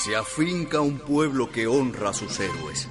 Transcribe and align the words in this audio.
se 0.00 0.16
afinca 0.16 0.80
un 0.80 0.98
pueblo 0.98 1.50
que 1.50 1.66
honra 1.66 2.08
a 2.08 2.12
sus 2.14 2.40
héroes. 2.40 2.88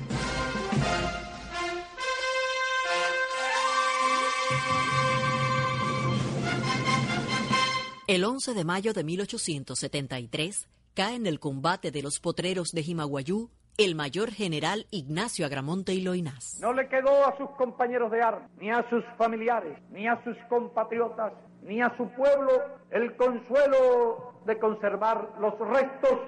El 8.06 8.24
11 8.24 8.54
de 8.54 8.64
mayo 8.64 8.94
de 8.94 9.04
1873 9.04 10.68
cae 10.94 11.16
en 11.16 11.26
el 11.26 11.40
combate 11.40 11.90
de 11.90 12.04
los 12.04 12.20
potreros 12.20 12.70
de 12.74 12.84
Jimaguayú 12.84 13.50
el 13.80 13.96
mayor 13.96 14.30
general 14.30 14.86
Ignacio 14.92 15.46
Agramonte 15.46 15.94
y 15.94 16.02
Loinás. 16.02 16.60
No 16.62 16.74
le 16.74 16.90
quedó 16.90 17.26
a 17.26 17.36
sus 17.38 17.50
compañeros 17.52 18.12
de 18.12 18.22
armas, 18.22 18.52
ni 18.60 18.70
a 18.70 18.88
sus 18.90 19.04
familiares, 19.18 19.80
ni 19.90 20.06
a 20.06 20.22
sus 20.24 20.36
compatriotas, 20.50 21.34
ni 21.64 21.82
a 21.82 21.96
su 21.98 22.08
pueblo 22.10 22.52
el 22.92 23.16
consuelo 23.16 24.34
de 24.46 24.60
conservar 24.60 25.34
los 25.40 25.58
restos 25.60 26.20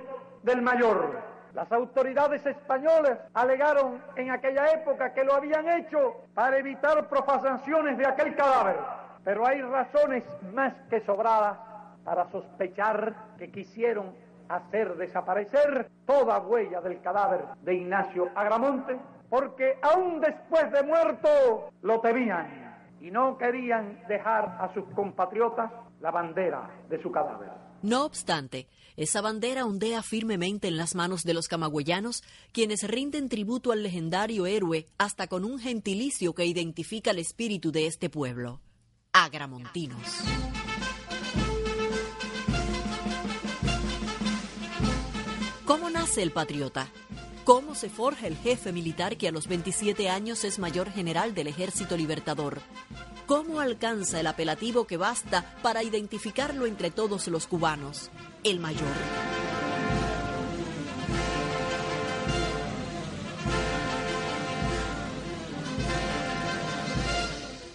del 0.44 0.62
mayor. 0.62 1.20
Las 1.54 1.72
autoridades 1.72 2.45
españolas 2.45 3.20
alegaron 3.34 4.02
en 4.16 4.32
aquella 4.32 4.72
época 4.72 5.13
que 5.13 5.23
lo 5.23 5.34
habían 5.34 5.68
hecho 5.68 6.26
para 6.34 6.58
evitar 6.58 7.09
profanaciones 7.09 7.98
de 7.98 8.08
aquel 8.08 8.36
cadáver, 8.36 8.77
pero 9.23 9.46
hay 9.46 9.62
razones 9.62 10.23
más 10.54 10.73
que 10.90 11.02
sobradas 11.02 11.58
para 12.05 12.30
sospechar 12.32 13.13
que 13.38 13.52
quisieron 13.52 14.16
hacer 14.48 14.96
desaparecer 14.96 15.90
toda 16.05 16.40
huella 16.40 16.82
del 16.82 17.02
cadáver 17.02 17.41
de 17.62 17.76
Ignacio 17.76 18.30
Agramonte, 18.35 18.98
porque 19.30 19.77
aún 19.82 20.20
después 20.20 20.71
de 20.71 20.84
muerto 20.84 21.70
lo 21.82 21.99
temían 22.02 22.71
y 22.99 23.12
no 23.12 23.38
querían 23.38 23.99
dejar 24.08 24.58
a 24.60 24.73
sus 24.73 24.85
compatriotas 24.94 25.71
la 25.99 26.12
bandera 26.12 26.70
de 26.90 27.02
su 27.02 27.12
cadáver. 27.12 27.61
No 27.81 28.05
obstante, 28.05 28.67
esa 28.95 29.21
bandera 29.21 29.65
ondea 29.65 30.04
firmemente 30.04 30.68
en 30.68 30.77
las 30.77 30.93
manos 30.93 31.24
de 31.24 31.34
los 31.34 31.48
camagüeyanos, 31.48 32.23
quienes 32.51 32.84
rinden 32.84 33.27
tributo 33.27 33.71
al 33.71 33.82
legendario 33.82 34.46
héroe 34.46 34.85
hasta 34.99 35.27
con 35.27 35.43
un 35.43 35.57
gentilicio 35.60 36.35
que 36.35 36.46
identifica 36.46 37.12
el 37.12 37.20
espíritu 37.20 37.71
de 37.71 37.88
este 37.88 38.10
pueblo, 38.10 38.62
agramontinos. 39.13 39.99
¿Cómo 45.66 45.90
nace 45.90 46.21
el 46.21 46.32
patriota? 46.32 46.88
¿Cómo 47.45 47.73
se 47.73 47.90
forja 47.90 48.27
el 48.27 48.38
jefe 48.38 48.71
militar 48.71 49.18
que 49.18 49.27
a 49.27 49.32
los 49.32 49.48
27 49.48 50.10
años 50.10 50.43
es 50.43 50.60
mayor 50.60 50.91
general 50.91 51.34
del 51.34 51.48
Ejército 51.48 51.98
Libertador? 51.98 52.62
¿Cómo 53.26 53.60
alcanza 53.60 54.20
el 54.20 54.27
apelativo 54.27 54.86
que 54.86 54.98
basta 54.98 55.55
para 55.62 55.84
identificarlo 55.84 56.66
entre 56.66 56.91
todos 56.91 57.28
los 57.28 57.48
cubanos? 57.48 58.10
El 58.44 58.60
mayor. 58.60 58.88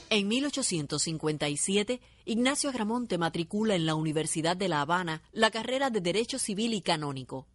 En 0.09 0.29
1857, 0.29 2.01
Ignacio 2.25 2.71
Agramonte 2.71 3.19
matricula 3.19 3.75
en 3.75 3.85
la 3.85 3.95
Universidad 3.95 4.57
de 4.57 4.69
La 4.69 4.81
Habana 4.81 5.21
la 5.33 5.51
carrera 5.51 5.91
de 5.91 6.01
Derecho 6.01 6.39
Civil 6.39 6.73
y 6.73 6.81
Canónico. 6.81 7.47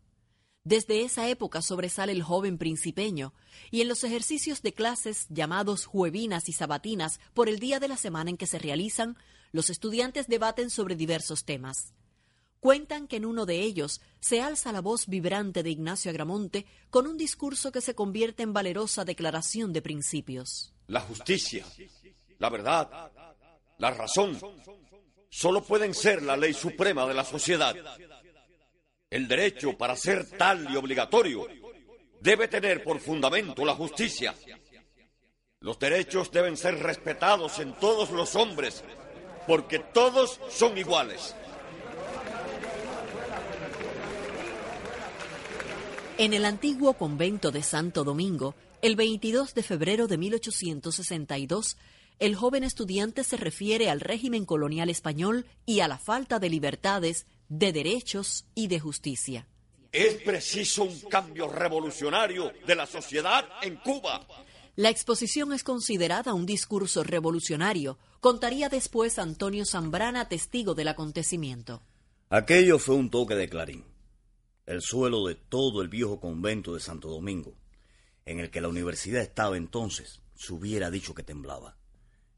Desde 0.63 1.01
esa 1.01 1.27
época 1.27 1.61
sobresale 1.63 2.11
el 2.11 2.21
joven 2.21 2.59
principeño, 2.59 3.33
y 3.71 3.81
en 3.81 3.87
los 3.87 4.03
ejercicios 4.03 4.61
de 4.61 4.73
clases 4.73 5.25
llamados 5.29 5.85
juevinas 5.85 6.49
y 6.49 6.53
sabatinas 6.53 7.19
por 7.33 7.49
el 7.49 7.59
día 7.59 7.79
de 7.79 7.87
la 7.87 7.97
semana 7.97 8.29
en 8.29 8.37
que 8.37 8.45
se 8.45 8.59
realizan, 8.59 9.17
los 9.51 9.71
estudiantes 9.71 10.27
debaten 10.27 10.69
sobre 10.69 10.95
diversos 10.95 11.45
temas. 11.45 11.93
Cuentan 12.59 13.07
que 13.07 13.15
en 13.15 13.25
uno 13.25 13.47
de 13.47 13.61
ellos 13.61 14.01
se 14.19 14.39
alza 14.39 14.71
la 14.71 14.81
voz 14.81 15.07
vibrante 15.07 15.63
de 15.63 15.71
Ignacio 15.71 16.11
Agramonte 16.11 16.67
con 16.91 17.07
un 17.07 17.17
discurso 17.17 17.71
que 17.71 17.81
se 17.81 17.95
convierte 17.95 18.43
en 18.43 18.53
valerosa 18.53 19.03
declaración 19.03 19.73
de 19.73 19.81
principios. 19.81 20.71
La 20.85 21.01
justicia, 21.01 21.65
la 22.37 22.49
verdad, 22.51 23.11
la 23.79 23.91
razón, 23.91 24.39
solo 25.27 25.63
pueden 25.63 25.95
ser 25.95 26.21
la 26.21 26.37
ley 26.37 26.53
suprema 26.53 27.07
de 27.07 27.15
la 27.15 27.25
sociedad. 27.25 27.75
El 29.11 29.27
derecho, 29.27 29.77
para 29.77 29.97
ser 29.97 30.25
tal 30.25 30.71
y 30.71 30.77
obligatorio, 30.77 31.45
debe 32.21 32.47
tener 32.47 32.81
por 32.81 33.01
fundamento 33.01 33.65
la 33.65 33.75
justicia. 33.75 34.33
Los 35.59 35.77
derechos 35.77 36.31
deben 36.31 36.55
ser 36.55 36.79
respetados 36.79 37.59
en 37.59 37.73
todos 37.73 38.11
los 38.11 38.37
hombres, 38.37 38.85
porque 39.47 39.79
todos 39.79 40.39
son 40.49 40.77
iguales. 40.77 41.35
En 46.17 46.33
el 46.33 46.45
antiguo 46.45 46.93
convento 46.93 47.51
de 47.51 47.63
Santo 47.63 48.05
Domingo, 48.05 48.55
el 48.81 48.95
22 48.95 49.53
de 49.53 49.63
febrero 49.63 50.07
de 50.07 50.17
1862, 50.17 51.77
el 52.19 52.35
joven 52.35 52.63
estudiante 52.63 53.25
se 53.25 53.35
refiere 53.35 53.89
al 53.89 53.99
régimen 53.99 54.45
colonial 54.45 54.89
español 54.89 55.45
y 55.65 55.81
a 55.81 55.89
la 55.89 55.97
falta 55.97 56.39
de 56.39 56.49
libertades 56.49 57.25
de 57.51 57.73
derechos 57.73 58.45
y 58.55 58.69
de 58.69 58.79
justicia. 58.79 59.45
Es 59.91 60.21
preciso 60.23 60.83
un 60.83 60.97
cambio 61.01 61.49
revolucionario 61.49 62.53
de 62.65 62.75
la 62.75 62.85
sociedad 62.87 63.45
en 63.61 63.75
Cuba. 63.75 64.25
La 64.77 64.89
exposición 64.89 65.51
es 65.51 65.61
considerada 65.61 66.33
un 66.33 66.45
discurso 66.45 67.03
revolucionario, 67.03 67.97
contaría 68.21 68.69
después 68.69 69.19
Antonio 69.19 69.65
Zambrana, 69.65 70.29
testigo 70.29 70.75
del 70.75 70.87
acontecimiento. 70.87 71.81
Aquello 72.29 72.79
fue 72.79 72.95
un 72.95 73.09
toque 73.09 73.35
de 73.35 73.49
clarín. 73.49 73.83
El 74.65 74.81
suelo 74.81 75.27
de 75.27 75.35
todo 75.35 75.81
el 75.81 75.89
viejo 75.89 76.21
convento 76.21 76.73
de 76.73 76.79
Santo 76.79 77.09
Domingo, 77.09 77.53
en 78.25 78.39
el 78.39 78.49
que 78.49 78.61
la 78.61 78.69
universidad 78.69 79.21
estaba 79.21 79.57
entonces, 79.57 80.21
se 80.35 80.53
hubiera 80.53 80.89
dicho 80.89 81.13
que 81.13 81.23
temblaba. 81.23 81.75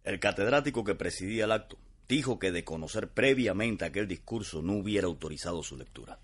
El 0.04 0.20
catedrático 0.20 0.84
que 0.84 0.96
presidía 0.96 1.46
el 1.46 1.52
acto 1.52 1.78
dijo 2.08 2.40
que 2.40 2.52
de 2.52 2.64
conocer 2.64 3.10
previamente 3.10 3.86
aquel 3.86 4.08
discurso 4.08 4.62
no 4.62 4.74
hubiera 4.74 5.08
autorizado 5.08 5.64
su 5.64 5.78
lectura. 5.78 6.20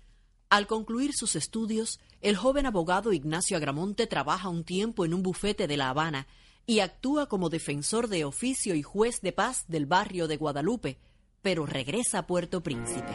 Al 0.48 0.66
concluir 0.66 1.12
sus 1.14 1.36
estudios, 1.36 2.00
el 2.20 2.36
joven 2.36 2.66
abogado 2.66 3.12
Ignacio 3.12 3.56
Agramonte 3.56 4.06
trabaja 4.06 4.48
un 4.48 4.64
tiempo 4.64 5.04
en 5.04 5.14
un 5.14 5.22
bufete 5.22 5.66
de 5.66 5.76
La 5.76 5.90
Habana 5.90 6.26
y 6.66 6.80
actúa 6.80 7.28
como 7.28 7.50
defensor 7.50 8.08
de 8.08 8.24
oficio 8.24 8.74
y 8.74 8.82
juez 8.82 9.20
de 9.20 9.32
paz 9.32 9.64
del 9.68 9.86
barrio 9.86 10.28
de 10.28 10.36
Guadalupe, 10.36 10.98
pero 11.40 11.66
regresa 11.66 12.18
a 12.18 12.26
Puerto 12.26 12.62
Príncipe. 12.62 13.12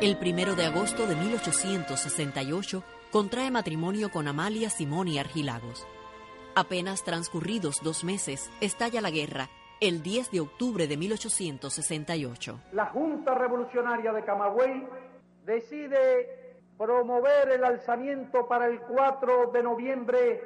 El 0.00 0.16
primero 0.16 0.54
de 0.54 0.64
agosto 0.64 1.06
de 1.06 1.16
1868 1.16 2.84
contrae 3.10 3.50
matrimonio 3.50 4.10
con 4.10 4.28
Amalia 4.28 4.68
Simoni 4.68 5.18
Argilagos. 5.18 5.86
Apenas 6.54 7.04
transcurridos 7.04 7.80
dos 7.82 8.04
meses, 8.04 8.50
estalla 8.60 9.00
la 9.00 9.10
guerra, 9.10 9.48
el 9.80 10.02
10 10.02 10.30
de 10.30 10.40
octubre 10.40 10.86
de 10.86 10.96
1868. 10.96 12.60
La 12.72 12.86
Junta 12.86 13.34
Revolucionaria 13.34 14.12
de 14.12 14.24
Camagüey 14.24 14.86
decide 15.46 16.54
promover 16.76 17.50
el 17.50 17.64
alzamiento 17.64 18.46
para 18.46 18.66
el 18.66 18.80
4 18.80 19.52
de 19.52 19.62
noviembre 19.62 20.42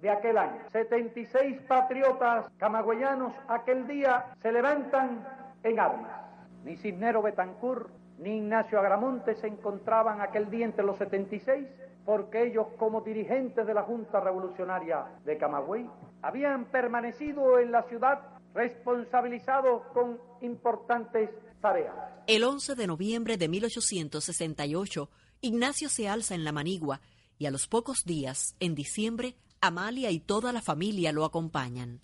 de 0.00 0.10
aquel 0.10 0.38
año. 0.38 0.62
76 0.72 1.60
patriotas 1.68 2.46
camagüeyanos 2.56 3.34
aquel 3.48 3.86
día 3.86 4.32
se 4.40 4.52
levantan 4.52 5.26
en 5.62 5.80
armas. 5.80 6.22
Ni 6.64 6.76
Cisnero 6.76 7.22
Betancourt 7.22 7.90
ni 8.18 8.38
Ignacio 8.38 8.78
Agramonte 8.78 9.34
se 9.34 9.46
encontraban 9.46 10.22
aquel 10.22 10.50
día 10.50 10.64
entre 10.64 10.84
los 10.84 10.96
76 10.96 11.66
porque 12.06 12.46
ellos 12.46 12.68
como 12.78 13.00
dirigentes 13.00 13.66
de 13.66 13.74
la 13.74 13.82
Junta 13.82 14.20
Revolucionaria 14.20 15.04
de 15.24 15.36
Camagüey 15.36 15.90
habían 16.22 16.66
permanecido 16.66 17.58
en 17.58 17.72
la 17.72 17.82
ciudad 17.82 18.20
responsabilizados 18.54 19.82
con 19.92 20.18
importantes 20.40 21.28
tareas. 21.60 21.94
El 22.28 22.44
11 22.44 22.76
de 22.76 22.86
noviembre 22.86 23.36
de 23.36 23.48
1868, 23.48 25.10
Ignacio 25.40 25.88
se 25.88 26.08
alza 26.08 26.34
en 26.34 26.44
la 26.44 26.52
manigua 26.52 27.00
y 27.38 27.46
a 27.46 27.50
los 27.50 27.66
pocos 27.66 28.04
días, 28.04 28.54
en 28.60 28.74
diciembre, 28.74 29.36
Amalia 29.60 30.10
y 30.10 30.20
toda 30.20 30.52
la 30.52 30.62
familia 30.62 31.12
lo 31.12 31.24
acompañan. 31.24 32.00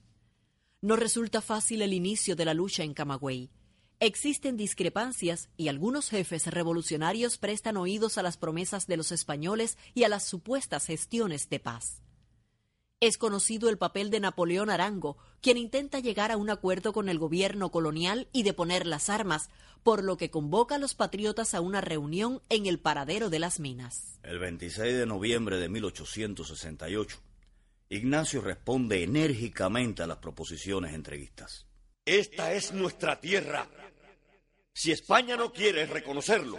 No 0.81 0.97
resulta 0.97 1.41
fácil 1.41 1.81
el 1.81 1.93
inicio 1.93 2.35
de 2.35 2.45
la 2.45 2.55
lucha 2.55 2.83
en 2.83 2.93
Camagüey. 2.93 3.51
Existen 4.05 4.57
discrepancias 4.57 5.49
y 5.57 5.69
algunos 5.69 6.11
jefes 6.11 6.49
revolucionarios 6.49 7.39
prestan 7.39 7.77
oídos 7.77 8.19
a 8.19 8.25
las 8.25 8.37
promesas 8.37 8.89
de 8.89 8.97
los 8.97 9.13
españoles 9.13 9.79
y 9.95 10.03
a 10.03 10.09
las 10.09 10.25
supuestas 10.25 10.87
gestiones 10.87 11.49
de 11.51 11.61
paz. 11.61 12.03
Es 12.99 13.17
conocido 13.17 13.69
el 13.69 13.79
papel 13.79 14.11
de 14.11 14.19
Napoleón 14.19 14.71
Arango, 14.71 15.19
quien 15.41 15.57
intenta 15.57 16.01
llegar 16.01 16.33
a 16.33 16.37
un 16.37 16.51
acuerdo 16.51 16.93
con 16.93 17.09
el 17.09 17.21
gobierno 17.21 17.71
colonial 17.71 18.27
y 18.33 18.43
deponer 18.43 18.89
las 18.89 19.09
armas, 19.09 19.51
por 19.85 20.03
lo 20.03 20.17
que 20.17 20.33
convoca 20.33 20.75
a 20.75 20.79
los 20.79 20.97
patriotas 20.97 21.55
a 21.55 21.61
una 21.61 21.81
reunión 21.81 22.43
en 22.49 22.67
el 22.67 22.81
paradero 22.81 23.31
de 23.31 23.39
las 23.39 23.61
minas. 23.61 24.19
El 24.25 24.41
26 24.41 24.97
de 24.97 25.07
noviembre 25.07 25.59
de 25.59 25.69
1868, 25.69 27.19
Ignacio 27.89 28.41
responde 28.41 29.05
enérgicamente 29.05 30.03
a 30.03 30.09
las 30.09 30.19
proposiciones 30.19 30.93
entreguistas. 30.93 31.67
Esta 32.05 32.53
es 32.53 32.73
nuestra 32.73 33.21
tierra. 33.21 33.69
Si 34.73 34.91
España 34.91 35.37
no 35.37 35.53
quiere 35.53 35.87
reconocerlo, 35.87 36.59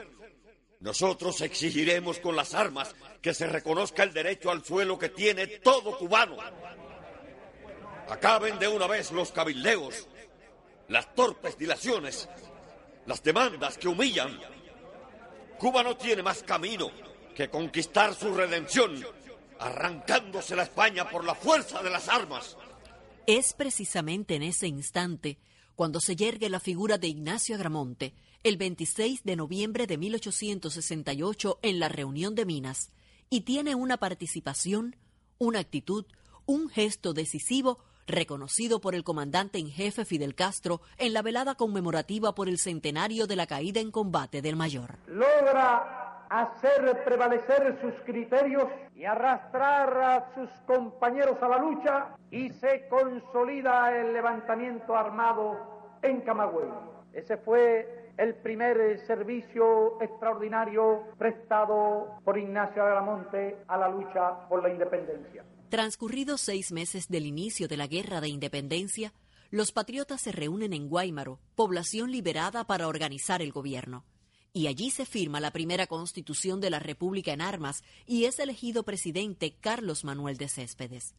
nosotros 0.80 1.42
exigiremos 1.42 2.20
con 2.20 2.36
las 2.36 2.54
armas 2.54 2.94
que 3.22 3.34
se 3.34 3.48
reconozca 3.48 4.04
el 4.04 4.14
derecho 4.14 4.52
al 4.52 4.64
suelo 4.64 5.00
que 5.00 5.10
tiene 5.10 5.48
todo 5.48 5.98
cubano. 5.98 6.38
Acaben 8.10 8.60
de 8.60 8.68
una 8.68 8.86
vez 8.86 9.12
los 9.12 9.32
cabildeos, 9.32 10.08
las 10.90 11.16
torpes 11.16 11.58
dilaciones, 11.58 12.28
las 13.06 13.24
demandas 13.24 13.78
que 13.78 13.88
humillan. 13.88 14.40
Cuba 15.58 15.84
no 15.84 15.96
tiene 15.96 16.22
más 16.22 16.44
camino 16.44 16.92
que 17.34 17.50
conquistar 17.50 18.14
su 18.14 18.34
redención, 18.34 19.04
arrancándose 19.60 20.56
la 20.56 20.64
España 20.64 21.10
por 21.10 21.24
la 21.24 21.34
fuerza 21.34 21.82
de 21.82 21.90
las 21.90 22.10
armas. 22.10 22.58
Es 23.26 23.54
precisamente 23.54 24.36
en 24.36 24.44
ese 24.44 24.68
instante 24.68 25.38
cuando 25.76 26.00
se 26.00 26.16
yergue 26.16 26.50
la 26.50 26.60
figura 26.60 26.98
de 26.98 27.08
Ignacio 27.08 27.56
Agramonte, 27.56 28.14
el 28.44 28.58
26 28.58 29.24
de 29.24 29.36
noviembre 29.36 29.88
de 29.88 29.98
1868 29.98 31.60
en 31.62 31.80
la 31.80 31.90
reunión 31.90 32.36
de 32.36 32.46
Minas, 32.46 32.92
y 33.30 33.42
tiene 33.42 33.76
una 33.76 33.98
participación, 33.98 34.96
una 35.40 35.60
actitud, 35.60 36.06
un 36.46 36.70
gesto 36.70 37.14
decisivo 37.14 37.80
reconocido 38.06 38.82
por 38.82 38.96
el 38.96 39.04
comandante 39.04 39.60
en 39.60 39.70
jefe 39.70 40.06
Fidel 40.06 40.36
Castro 40.36 40.82
en 40.98 41.14
la 41.14 41.22
velada 41.22 41.56
conmemorativa 41.56 42.36
por 42.36 42.50
el 42.50 42.60
centenario 42.60 43.28
de 43.28 43.36
la 43.36 43.48
caída 43.48 43.80
en 43.80 43.92
combate 43.92 44.42
del 44.42 44.56
mayor. 44.56 44.98
Logra 45.08 46.03
hacer 46.42 47.04
prevalecer 47.06 47.78
sus 47.80 47.94
criterios 48.06 48.68
y 48.96 49.06
arrastrar 49.06 49.98
a 50.02 50.34
sus 50.34 50.50
compañeros 50.66 51.38
a 51.42 51.48
la 51.48 51.60
lucha 51.60 52.16
y 52.32 52.50
se 52.50 52.88
consolida 52.88 53.96
el 53.96 54.14
levantamiento 54.14 54.96
armado 54.96 56.00
en 56.02 56.22
Camagüey. 56.22 56.70
Ese 57.14 57.38
fue 57.38 58.12
el 58.18 58.34
primer 58.36 59.00
servicio 59.06 60.02
extraordinario 60.02 61.04
prestado 61.20 62.20
por 62.24 62.38
Ignacio 62.38 62.84
Agramonte 62.84 63.58
a 63.68 63.78
la 63.78 63.90
lucha 63.90 64.48
por 64.50 64.64
la 64.64 64.70
independencia. 64.70 65.44
Transcurridos 65.70 66.42
seis 66.42 66.72
meses 66.72 67.08
del 67.10 67.28
inicio 67.28 67.68
de 67.68 67.78
la 67.78 67.86
Guerra 67.86 68.22
de 68.22 68.30
Independencia, 68.30 69.14
los 69.52 69.72
patriotas 69.72 70.22
se 70.22 70.32
reúnen 70.32 70.74
en 70.74 70.90
Guaymaro, 70.90 71.40
población 71.56 72.12
liberada 72.12 72.64
para 72.64 72.88
organizar 72.88 73.44
el 73.44 73.52
gobierno. 73.52 74.04
Y 74.56 74.68
allí 74.68 74.92
se 74.92 75.08
firma 75.08 75.40
la 75.40 75.50
primera 75.50 75.88
constitución 75.88 76.62
de 76.62 76.70
la 76.70 76.78
República 76.78 77.34
en 77.34 77.42
armas 77.42 77.84
y 78.06 78.26
es 78.26 78.38
elegido 78.38 78.84
presidente 78.84 79.56
Carlos 79.60 80.04
Manuel 80.04 80.38
de 80.38 80.48
Céspedes. 80.48 81.16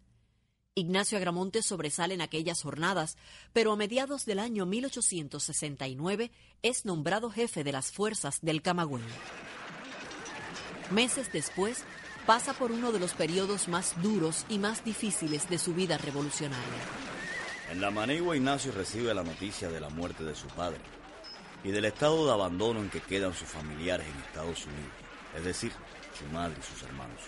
Ignacio 0.76 1.18
Agramonte 1.18 1.62
sobresale 1.62 2.14
en 2.14 2.20
aquellas 2.20 2.62
jornadas, 2.62 3.16
pero 3.52 3.72
a 3.72 3.76
mediados 3.76 4.24
del 4.24 4.38
año 4.38 4.66
1869 4.66 6.30
es 6.62 6.84
nombrado 6.84 7.28
jefe 7.28 7.64
de 7.64 7.72
las 7.72 7.90
fuerzas 7.90 8.38
del 8.40 8.62
Camagüey. 8.62 9.02
Meses 10.92 11.32
después, 11.32 11.82
pasa 12.26 12.54
por 12.54 12.70
uno 12.70 12.92
de 12.92 13.00
los 13.00 13.14
periodos 13.14 13.66
más 13.66 14.00
duros 14.00 14.46
y 14.48 14.58
más 14.58 14.84
difíciles 14.84 15.50
de 15.50 15.58
su 15.58 15.74
vida 15.74 15.98
revolucionaria. 15.98 16.64
En 17.72 17.80
la 17.80 17.90
Manigua, 17.90 18.36
Ignacio 18.36 18.70
recibe 18.70 19.12
la 19.12 19.24
noticia 19.24 19.70
de 19.70 19.80
la 19.80 19.88
muerte 19.88 20.22
de 20.22 20.36
su 20.36 20.46
padre 20.48 20.80
y 21.64 21.70
del 21.70 21.86
estado 21.86 22.26
de 22.26 22.32
abandono 22.32 22.80
en 22.80 22.90
que 22.90 23.00
quedan 23.00 23.34
sus 23.34 23.48
familiares 23.48 24.06
en 24.06 24.22
Estados 24.22 24.64
Unidos, 24.66 24.92
es 25.34 25.44
decir, 25.44 25.72
su 26.16 26.26
madre 26.26 26.54
y 26.60 26.62
sus 26.62 26.82
hermanos. 26.82 27.20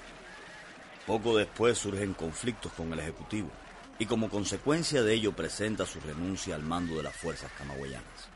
Poco 1.07 1.37
después 1.37 1.79
surgen 1.79 2.15
conflictos 2.15 2.73
con 2.73 2.93
el 2.93 3.01
Ejecutivo 3.01 3.51
y 3.99 4.07
como 4.07 4.29
consecuencia 4.29 5.03
de 5.03 5.15
ello 5.15 5.35
presenta 5.35 5.87
su 5.87 5.99
renuncia 6.01 6.55
al 6.55 6.63
mando 6.63 6.97
de 6.97 7.03
las 7.03 7.17
fuerzas 7.17 7.51
camagüeyanas. 7.57 8.29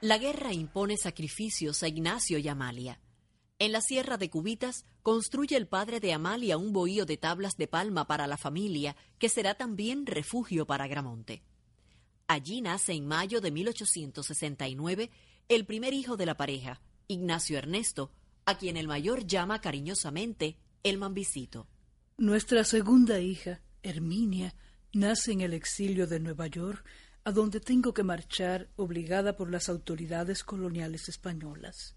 La 0.00 0.18
guerra 0.18 0.52
impone 0.52 0.96
sacrificios 0.96 1.82
a 1.84 1.88
Ignacio 1.88 2.38
y 2.38 2.48
Amalia. 2.48 2.98
En 3.60 3.70
la 3.70 3.80
sierra 3.80 4.16
de 4.16 4.28
Cubitas 4.28 4.84
construye 5.04 5.56
el 5.56 5.68
padre 5.68 6.00
de 6.00 6.12
Amalia 6.12 6.58
un 6.58 6.72
bohío 6.72 7.06
de 7.06 7.16
tablas 7.16 7.52
de 7.56 7.68
palma 7.68 8.08
para 8.08 8.26
la 8.26 8.36
familia, 8.36 8.96
que 9.20 9.28
será 9.28 9.54
también 9.54 10.04
refugio 10.06 10.66
para 10.66 10.88
Gramonte. 10.88 11.44
Allí 12.32 12.62
nace 12.62 12.94
en 12.94 13.06
mayo 13.06 13.42
de 13.42 13.50
1869 13.50 15.10
el 15.50 15.66
primer 15.66 15.92
hijo 15.92 16.16
de 16.16 16.24
la 16.24 16.34
pareja, 16.34 16.80
Ignacio 17.06 17.58
Ernesto, 17.58 18.10
a 18.46 18.56
quien 18.56 18.78
el 18.78 18.88
mayor 18.88 19.26
llama 19.26 19.60
cariñosamente 19.60 20.56
el 20.82 20.96
Mambicito. 20.96 21.68
Nuestra 22.16 22.64
segunda 22.64 23.20
hija, 23.20 23.60
Herminia, 23.82 24.54
nace 24.94 25.32
en 25.32 25.42
el 25.42 25.52
exilio 25.52 26.06
de 26.06 26.20
Nueva 26.20 26.46
York, 26.46 26.82
a 27.24 27.32
donde 27.32 27.60
tengo 27.60 27.92
que 27.92 28.02
marchar 28.02 28.70
obligada 28.76 29.36
por 29.36 29.50
las 29.50 29.68
autoridades 29.68 30.42
coloniales 30.42 31.10
españolas. 31.10 31.96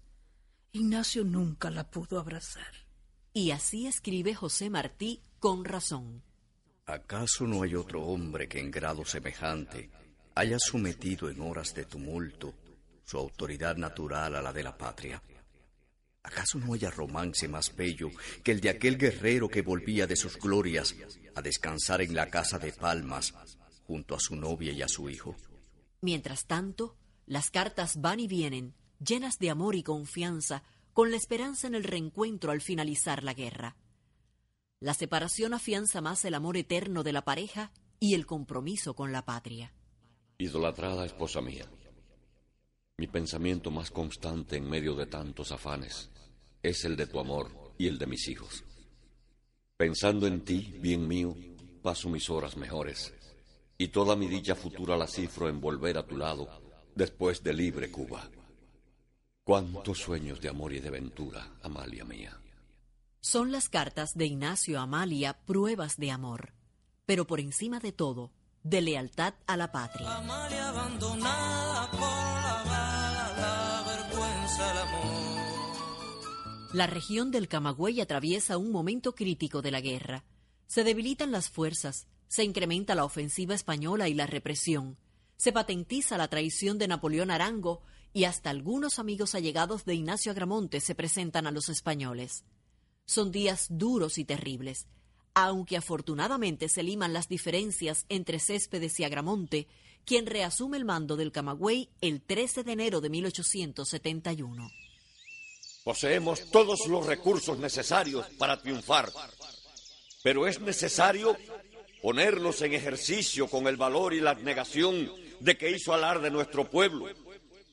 Ignacio 0.70 1.24
nunca 1.24 1.70
la 1.70 1.90
pudo 1.90 2.20
abrazar. 2.20 2.86
Y 3.32 3.52
así 3.52 3.86
escribe 3.86 4.34
José 4.34 4.68
Martí 4.68 5.22
con 5.38 5.64
razón. 5.64 6.22
¿Acaso 6.84 7.46
no 7.46 7.62
hay 7.62 7.74
otro 7.74 8.02
hombre 8.02 8.46
que 8.46 8.60
en 8.60 8.70
grado 8.70 9.02
semejante 9.06 9.90
haya 10.36 10.58
sometido 10.58 11.28
en 11.28 11.40
horas 11.40 11.74
de 11.74 11.86
tumulto 11.86 12.54
su 13.04 13.18
autoridad 13.18 13.76
natural 13.76 14.36
a 14.36 14.42
la 14.42 14.52
de 14.52 14.62
la 14.62 14.76
patria? 14.76 15.20
¿Acaso 16.22 16.58
no 16.58 16.74
haya 16.74 16.90
romance 16.90 17.48
más 17.48 17.74
bello 17.74 18.10
que 18.44 18.52
el 18.52 18.60
de 18.60 18.68
aquel 18.68 18.98
guerrero 18.98 19.48
que 19.48 19.62
volvía 19.62 20.06
de 20.06 20.16
sus 20.16 20.36
glorias 20.36 20.94
a 21.34 21.42
descansar 21.42 22.02
en 22.02 22.14
la 22.14 22.28
casa 22.28 22.58
de 22.58 22.72
Palmas 22.72 23.32
junto 23.84 24.14
a 24.14 24.20
su 24.20 24.36
novia 24.36 24.72
y 24.72 24.82
a 24.82 24.88
su 24.88 25.08
hijo? 25.08 25.36
Mientras 26.00 26.46
tanto, 26.46 26.96
las 27.26 27.50
cartas 27.50 28.00
van 28.00 28.20
y 28.20 28.28
vienen 28.28 28.74
llenas 28.98 29.38
de 29.38 29.50
amor 29.50 29.74
y 29.74 29.82
confianza, 29.82 30.62
con 30.92 31.10
la 31.10 31.16
esperanza 31.16 31.66
en 31.66 31.74
el 31.74 31.84
reencuentro 31.84 32.50
al 32.50 32.60
finalizar 32.60 33.22
la 33.22 33.34
guerra. 33.34 33.76
La 34.80 34.94
separación 34.94 35.54
afianza 35.54 36.00
más 36.00 36.24
el 36.24 36.34
amor 36.34 36.56
eterno 36.56 37.02
de 37.02 37.12
la 37.12 37.22
pareja 37.22 37.72
y 38.00 38.14
el 38.14 38.26
compromiso 38.26 38.94
con 38.94 39.12
la 39.12 39.24
patria. 39.24 39.72
Idolatrada 40.38 41.06
esposa 41.06 41.40
mía, 41.40 41.64
mi 42.98 43.06
pensamiento 43.06 43.70
más 43.70 43.90
constante 43.90 44.56
en 44.56 44.68
medio 44.68 44.94
de 44.94 45.06
tantos 45.06 45.50
afanes 45.50 46.10
es 46.62 46.84
el 46.84 46.94
de 46.94 47.06
tu 47.06 47.18
amor 47.18 47.50
y 47.78 47.86
el 47.86 47.98
de 47.98 48.06
mis 48.06 48.28
hijos. 48.28 48.62
Pensando 49.78 50.26
en 50.26 50.44
ti, 50.44 50.74
bien 50.78 51.08
mío, 51.08 51.34
paso 51.82 52.10
mis 52.10 52.28
horas 52.28 52.56
mejores, 52.58 53.14
y 53.78 53.88
toda 53.88 54.14
mi 54.14 54.26
dicha 54.26 54.54
futura 54.54 54.96
la 54.96 55.06
cifro 55.06 55.48
en 55.48 55.58
volver 55.58 55.96
a 55.96 56.06
tu 56.06 56.18
lado 56.18 56.48
después 56.94 57.42
de 57.42 57.54
libre 57.54 57.90
Cuba. 57.90 58.28
Cuántos 59.42 59.98
sueños 59.98 60.40
de 60.40 60.50
amor 60.50 60.74
y 60.74 60.80
de 60.80 60.90
ventura, 60.90 61.56
Amalia 61.62 62.04
mía. 62.04 62.38
Son 63.20 63.52
las 63.52 63.70
cartas 63.70 64.10
de 64.14 64.26
Ignacio 64.26 64.80
Amalia 64.80 65.38
pruebas 65.46 65.96
de 65.96 66.10
amor, 66.10 66.52
pero 67.06 67.26
por 67.26 67.40
encima 67.40 67.80
de 67.80 67.92
todo, 67.92 68.32
de 68.68 68.80
lealtad 68.80 69.34
a 69.46 69.56
la 69.56 69.70
patria. 69.70 70.16
Amalia 70.16 70.70
abandonada 70.70 71.88
por 71.92 72.00
la 72.00 72.62
bala, 72.64 73.34
la 73.38 73.84
vergüenza, 73.86 74.72
el 74.72 74.78
amor. 74.78 76.74
La 76.74 76.86
región 76.88 77.30
del 77.30 77.46
Camagüey 77.46 78.00
atraviesa 78.00 78.58
un 78.58 78.72
momento 78.72 79.14
crítico 79.14 79.62
de 79.62 79.70
la 79.70 79.80
guerra. 79.80 80.24
Se 80.66 80.82
debilitan 80.82 81.30
las 81.30 81.48
fuerzas, 81.48 82.08
se 82.26 82.42
incrementa 82.42 82.96
la 82.96 83.04
ofensiva 83.04 83.54
española 83.54 84.08
y 84.08 84.14
la 84.14 84.26
represión, 84.26 84.98
se 85.36 85.52
patentiza 85.52 86.18
la 86.18 86.26
traición 86.26 86.76
de 86.78 86.88
Napoleón 86.88 87.30
Arango 87.30 87.82
y 88.12 88.24
hasta 88.24 88.50
algunos 88.50 88.98
amigos 88.98 89.36
allegados 89.36 89.84
de 89.84 89.94
Ignacio 89.94 90.32
Agramonte 90.32 90.80
se 90.80 90.96
presentan 90.96 91.46
a 91.46 91.52
los 91.52 91.68
españoles. 91.68 92.44
Son 93.04 93.30
días 93.30 93.66
duros 93.70 94.18
y 94.18 94.24
terribles, 94.24 94.88
aunque 95.38 95.76
afortunadamente 95.76 96.66
se 96.70 96.82
liman 96.82 97.12
las 97.12 97.28
diferencias 97.28 98.06
entre 98.08 98.38
Céspedes 98.40 98.98
y 98.98 99.04
Agramonte, 99.04 99.68
quien 100.06 100.24
reasume 100.24 100.78
el 100.78 100.86
mando 100.86 101.14
del 101.14 101.30
Camagüey 101.30 101.90
el 102.00 102.22
13 102.22 102.64
de 102.64 102.72
enero 102.72 103.02
de 103.02 103.10
1871. 103.10 104.70
Poseemos 105.84 106.50
todos 106.50 106.86
los 106.86 107.04
recursos 107.04 107.58
necesarios 107.58 108.26
para 108.38 108.58
triunfar, 108.58 109.12
pero 110.22 110.46
es 110.46 110.58
necesario 110.58 111.36
ponerlos 112.00 112.62
en 112.62 112.72
ejercicio 112.72 113.46
con 113.46 113.66
el 113.66 113.76
valor 113.76 114.14
y 114.14 114.20
la 114.20 114.30
abnegación 114.30 115.12
de 115.40 115.58
que 115.58 115.70
hizo 115.70 115.92
alarde 115.92 116.30
nuestro 116.30 116.70
pueblo 116.70 117.10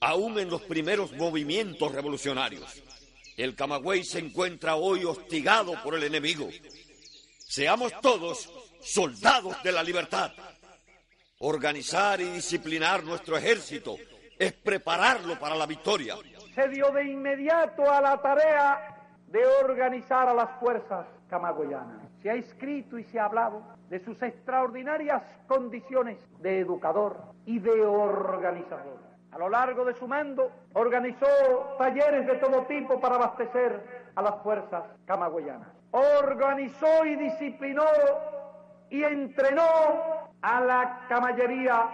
aún 0.01 0.37
en 0.37 0.49
los 0.49 0.63
primeros 0.63 1.13
movimientos 1.13 1.93
revolucionarios. 1.93 2.65
El 3.37 3.55
Camagüey 3.55 4.03
se 4.03 4.19
encuentra 4.19 4.75
hoy 4.75 5.05
hostigado 5.05 5.81
por 5.81 5.95
el 5.95 6.03
enemigo. 6.03 6.49
Seamos 7.53 7.93
todos 8.01 8.51
soldados 8.81 9.61
de 9.61 9.71
la 9.71 9.83
libertad. 9.83 10.31
Organizar 11.37 12.19
y 12.19 12.23
disciplinar 12.23 13.03
nuestro 13.03 13.37
ejército 13.37 13.95
es 14.39 14.53
prepararlo 14.53 15.37
para 15.37 15.53
la 15.53 15.67
victoria. 15.67 16.15
Se 16.55 16.67
dio 16.69 16.89
de 16.89 17.11
inmediato 17.11 17.83
a 17.87 18.01
la 18.01 18.19
tarea 18.19 18.97
de 19.27 19.45
organizar 19.45 20.29
a 20.29 20.33
las 20.33 20.59
fuerzas 20.59 21.05
camagüeyanas. 21.29 22.01
se 22.23 22.31
ha 22.31 22.33
escrito 22.33 22.97
y 22.97 23.03
se 23.03 23.19
ha 23.19 23.25
hablado 23.25 23.61
de 23.87 24.03
sus 24.03 24.19
extraordinarias 24.23 25.21
condiciones 25.45 26.17
de 26.39 26.57
educador 26.57 27.21
y 27.45 27.59
de 27.59 27.85
organizador. 27.85 28.97
A 29.29 29.37
lo 29.37 29.49
largo 29.49 29.85
de 29.85 29.93
su 29.99 30.07
mando 30.07 30.49
organizó 30.73 31.27
talleres 31.77 32.25
de 32.25 32.35
todo 32.37 32.65
tipo 32.65 32.99
para 32.99 33.17
abastecer 33.17 34.09
a 34.15 34.23
las 34.23 34.41
fuerzas 34.41 34.85
camagüeyanas. 35.05 35.82
Organizó 35.93 37.05
y 37.05 37.15
disciplinó 37.15 37.85
y 38.89 39.03
entrenó 39.03 39.61
a 40.41 40.59
la 40.59 41.05
caballería 41.07 41.89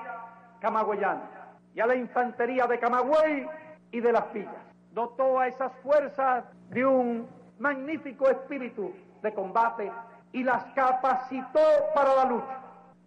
camagüeyana 0.62 1.30
y 1.74 1.82
a 1.82 1.86
la 1.86 1.96
infantería 1.96 2.66
de 2.66 2.80
Camagüey 2.80 3.46
y 3.92 4.00
de 4.00 4.12
las 4.14 4.32
villas. 4.34 4.56
Dotó 4.92 5.40
a 5.40 5.48
esas 5.48 5.74
fuerzas 5.84 6.46
de 6.70 6.86
un 6.86 7.28
magnífico 7.60 8.30
espíritu 8.30 8.94
de 9.22 9.34
combate 9.34 9.92
y 10.32 10.44
las 10.44 10.64
capacitó 10.74 11.60
para 11.94 12.16
la 12.16 12.26
lucha. 12.26 12.58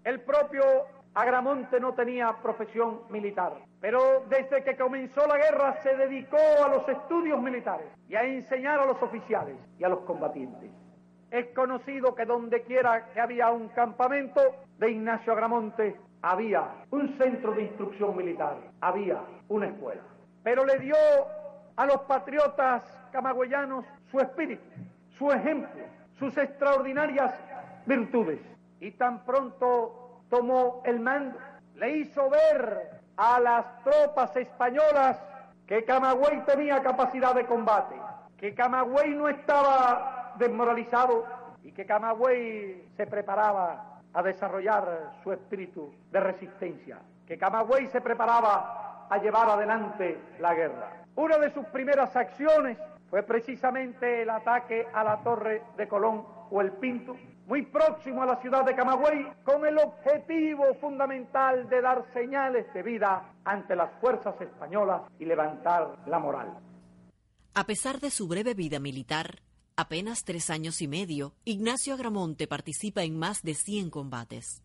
El 0.05 0.21
propio 0.21 0.63
Agramonte 1.15 1.79
no 1.79 1.93
tenía 1.93 2.33
profesión 2.43 3.03
militar, 3.11 3.53
pero 3.81 4.25
desde 4.31 4.65
que 4.65 4.77
comenzó 4.77 5.27
la 5.27 5.37
guerra 5.37 5.75
se 5.83 5.95
dedicó 5.95 6.39
a 6.65 6.69
los 6.69 6.89
estudios 6.89 7.41
militares 7.43 7.87
y 8.09 8.15
a 8.15 8.23
enseñar 8.23 8.81
a 8.81 8.87
los 8.87 9.03
oficiales 9.03 9.57
y 9.79 9.85
a 9.85 9.91
los 9.91 10.01
combatientes. 10.01 10.71
Es 11.31 11.49
conocido 11.55 12.15
que 12.15 12.25
donde 12.25 12.63
quiera 12.63 13.13
que 13.13 13.21
había 13.21 13.51
un 13.51 13.69
campamento 13.69 14.41
de 14.79 14.91
Ignacio 14.91 15.35
Agramonte, 15.35 15.97
había 16.23 16.67
un 16.91 17.09
centro 17.19 17.53
de 17.53 17.63
instrucción 17.63 18.17
militar, 18.17 18.57
había 18.81 19.21
una 19.49 19.67
escuela. 19.67 20.03
Pero 20.43 20.65
le 20.65 20.79
dio 20.79 20.97
a 21.77 21.87
los 21.87 22.03
patriotas 22.03 22.83
camagüeyanos 23.13 23.85
su 24.11 24.19
espíritu, 24.19 24.63
su 25.19 25.31
ejemplo, 25.31 25.85
sus 26.19 26.37
extraordinarias 26.39 27.35
virtudes. 27.87 28.41
Y 28.81 28.93
tan 28.93 29.25
pronto 29.25 30.02
tomó 30.33 30.81
el 30.87 30.99
mando, 30.99 31.39
le 31.75 31.99
hizo 31.99 32.31
ver 32.31 33.03
a 33.19 33.39
las 33.39 33.85
tropas 33.85 34.35
españolas 34.35 35.23
que 35.67 35.85
Camagüey 35.85 36.41
tenía 36.47 36.83
capacidad 36.83 37.35
de 37.35 37.45
combate, 37.45 37.95
que 38.39 38.55
Camagüey 38.55 39.11
no 39.11 39.29
estaba 39.29 40.33
desmoralizado 40.39 41.27
y 41.63 41.73
que 41.73 41.85
Camagüey 41.85 42.89
se 42.97 43.07
preparaba 43.07 44.01
a 44.15 44.23
desarrollar 44.23 45.13
su 45.23 45.33
espíritu 45.33 45.93
de 46.11 46.21
resistencia, 46.21 46.99
que 47.27 47.37
Camagüey 47.37 47.89
se 47.89 48.01
preparaba 48.01 49.07
a 49.11 49.19
llevar 49.19 49.51
adelante 49.51 50.19
la 50.39 50.55
guerra. 50.55 51.05
Una 51.15 51.37
de 51.37 51.51
sus 51.51 51.67
primeras 51.67 52.17
acciones 52.17 52.79
fue 53.11 53.23
precisamente 53.23 54.23
el 54.23 54.31
ataque 54.31 54.87
a 54.95 55.05
la 55.05 55.19
Torre 55.19 55.63
de 55.77 55.87
Colón 55.87 56.25
o 56.51 56.63
el 56.63 56.73
Pinto, 56.73 57.19
muy 57.47 57.63
próximo 57.63 58.23
a 58.23 58.27
la 58.27 58.41
ciudad 58.41 58.65
de 58.65 58.75
Camagüey, 58.75 59.27
con 59.45 59.67
el 59.67 59.79
objetivo 59.79 60.75
fundamental 60.81 61.69
de 61.69 61.81
dar 61.81 62.05
señales 62.13 62.73
de 62.73 62.83
vida 62.83 63.35
ante 63.45 63.77
las 63.77 63.91
fuerzas 64.01 64.41
españolas 64.41 65.03
y 65.19 65.25
levantar 65.25 65.97
la 66.07 66.19
moral. 66.19 66.59
A 67.55 67.65
pesar 67.67 68.01
de 68.01 68.11
su 68.11 68.29
breve 68.29 68.55
vida 68.55 68.79
militar, 68.79 69.43
apenas 69.77 70.25
tres 70.25 70.51
años 70.51 70.81
y 70.81 70.89
medio, 70.89 71.35
Ignacio 71.45 71.95
Agramonte 71.95 72.47
participa 72.47 73.03
en 73.03 73.19
más 73.19 73.43
de 73.43 73.55
100 73.55 73.91
combates. 73.91 74.63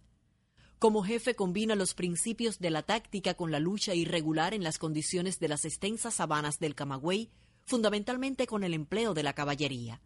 Como 0.80 1.04
jefe 1.04 1.36
combina 1.36 1.76
los 1.76 1.96
principios 1.96 2.60
de 2.60 2.70
la 2.70 2.84
táctica 2.84 3.34
con 3.34 3.52
la 3.52 3.60
lucha 3.60 3.96
irregular 3.96 4.54
en 4.54 4.64
las 4.64 4.78
condiciones 4.78 5.40
de 5.40 5.48
las 5.48 5.66
extensas 5.66 6.14
sabanas 6.14 6.60
del 6.60 6.76
Camagüey, 6.76 7.32
fundamentalmente 7.66 8.46
con 8.46 8.64
el 8.64 8.76
empleo 8.76 9.16
de 9.16 9.24
la 9.24 9.34
caballería. 9.34 10.02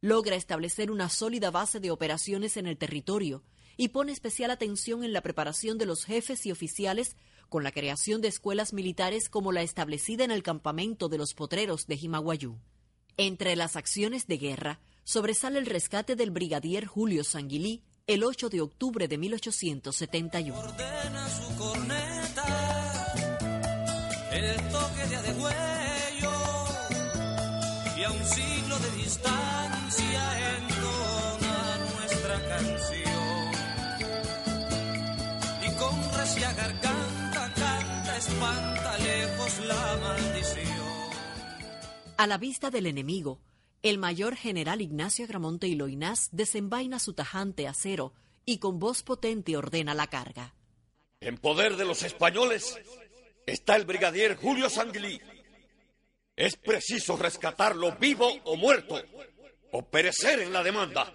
Logra 0.00 0.36
establecer 0.36 0.90
una 0.90 1.08
sólida 1.08 1.50
base 1.50 1.80
de 1.80 1.90
operaciones 1.90 2.56
en 2.56 2.66
el 2.66 2.76
territorio 2.76 3.42
y 3.76 3.88
pone 3.88 4.12
especial 4.12 4.50
atención 4.50 5.04
en 5.04 5.12
la 5.12 5.22
preparación 5.22 5.78
de 5.78 5.86
los 5.86 6.04
jefes 6.04 6.46
y 6.46 6.52
oficiales 6.52 7.16
con 7.48 7.62
la 7.64 7.72
creación 7.72 8.20
de 8.20 8.28
escuelas 8.28 8.72
militares 8.72 9.28
como 9.28 9.52
la 9.52 9.62
establecida 9.62 10.24
en 10.24 10.30
el 10.30 10.42
campamento 10.42 11.08
de 11.08 11.18
los 11.18 11.34
potreros 11.34 11.86
de 11.86 11.96
Jimaguayú. 11.96 12.58
Entre 13.16 13.56
las 13.56 13.76
acciones 13.76 14.26
de 14.26 14.38
guerra 14.38 14.80
sobresale 15.04 15.58
el 15.58 15.66
rescate 15.66 16.16
del 16.16 16.30
brigadier 16.30 16.86
Julio 16.86 17.24
Sanguilí 17.24 17.82
el 18.06 18.22
8 18.22 18.50
de 18.50 18.60
octubre 18.60 19.08
de 19.08 19.18
1871. 19.18 20.56
Ordena 20.56 21.28
su 21.28 21.56
corneta, 21.56 23.14
el 24.30 24.56
toque 24.68 25.06
de 25.08 25.75
a 28.06 28.12
un 28.12 28.24
siglo 28.24 28.78
de 28.78 28.90
distancia 29.02 30.56
entona 30.56 31.78
nuestra 31.94 32.48
canción. 32.48 33.52
Y 35.66 35.78
con 35.78 36.18
recia 36.18 36.52
garganta 36.52 37.52
canta, 37.54 38.16
espanta 38.16 38.98
lejos 38.98 39.66
la 39.66 39.98
maldición. 40.02 40.86
A 42.16 42.26
la 42.26 42.38
vista 42.38 42.70
del 42.70 42.86
enemigo, 42.86 43.40
el 43.82 43.98
mayor 43.98 44.36
general 44.36 44.80
Ignacio 44.80 45.24
Agramonte 45.24 45.66
y 45.66 45.74
Loinás 45.74 46.28
desenvaina 46.32 46.98
su 46.98 47.12
tajante 47.12 47.68
acero 47.68 48.12
y 48.44 48.58
con 48.58 48.78
voz 48.78 49.02
potente 49.02 49.56
ordena 49.56 49.94
la 49.94 50.06
carga. 50.06 50.54
En 51.20 51.38
poder 51.38 51.76
de 51.76 51.84
los 51.84 52.02
españoles 52.02 52.78
está 53.46 53.74
el 53.76 53.84
brigadier 53.84 54.36
Julio 54.36 54.70
Sanguilí. 54.70 55.20
Es 56.36 56.54
preciso 56.56 57.16
rescatarlo 57.16 57.92
vivo 57.92 58.28
o 58.44 58.56
muerto, 58.56 58.96
o 59.72 59.82
perecer 59.82 60.40
en 60.40 60.52
la 60.52 60.62
demanda. 60.62 61.10